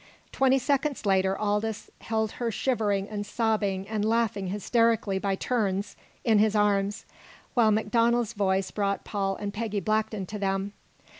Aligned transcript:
Twenty 0.31 0.57
seconds 0.57 1.05
later 1.05 1.37
Aldous 1.37 1.91
held 1.99 2.31
her 2.31 2.49
shivering 2.49 3.07
and 3.07 3.23
sobbing 3.23 3.87
and 3.87 4.03
laughing 4.03 4.47
hysterically 4.47 5.19
by 5.19 5.35
turns 5.35 5.95
in 6.23 6.39
his 6.39 6.55
arms, 6.55 7.05
while 7.53 7.69
MacDonald's 7.69 8.33
voice 8.33 8.71
brought 8.71 9.03
Paul 9.05 9.35
and 9.35 9.53
Peggy 9.53 9.79
Blackton 9.79 10.25
to 10.25 10.39
them. 10.39 10.73